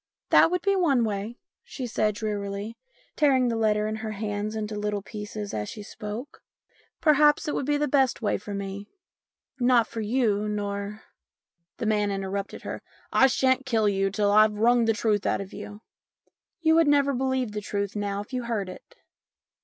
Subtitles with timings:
[0.31, 2.73] "That would be one way," she said drearityj
[3.15, 6.41] tearing the letter in her hands into little pieces as she spoke."
[7.01, 8.87] Perhaps it would be the best way for me
[9.59, 11.03] not for you, nor"
[11.77, 12.81] 222 STORIES IN GREY The man interrupted her."
[13.23, 15.81] I shan't kill you till I've wrung the truth out of you.""
[16.63, 18.95] You would never believe the truth now if you heard it."